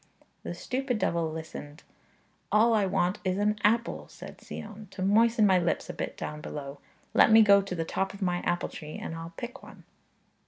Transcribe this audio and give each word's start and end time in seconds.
The 0.41 0.55
stupid 0.55 0.97
devil 0.97 1.29
listened. 1.31 1.83
'All 2.51 2.73
I 2.73 2.87
want 2.87 3.19
is 3.23 3.37
an 3.37 3.59
apple,' 3.63 4.07
said 4.07 4.41
Sion, 4.41 4.87
'to 4.89 5.03
moisten 5.03 5.45
my 5.45 5.59
lips 5.59 5.91
a 5.91 5.93
bit 5.93 6.17
down 6.17 6.41
below; 6.41 6.79
let 7.13 7.31
me 7.31 7.43
go 7.43 7.61
to 7.61 7.75
the 7.75 7.85
top 7.85 8.11
of 8.15 8.19
my 8.19 8.37
apple 8.37 8.69
tree, 8.69 8.97
and 8.99 9.13
I'll 9.13 9.33
pick 9.37 9.61
one.' 9.61 9.83